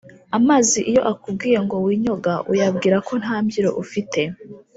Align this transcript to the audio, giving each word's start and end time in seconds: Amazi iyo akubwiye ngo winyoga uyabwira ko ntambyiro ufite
Amazi 0.37 0.79
iyo 0.89 1.01
akubwiye 1.11 1.57
ngo 1.65 1.75
winyoga 1.85 2.33
uyabwira 2.51 2.97
ko 3.07 3.13
ntambyiro 3.21 3.69
ufite 3.83 4.21